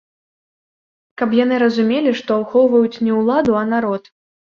[1.21, 4.03] Каб яны разумелі, што ахоўваюць не ўладу, а народ.